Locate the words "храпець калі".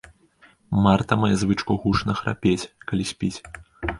2.21-3.03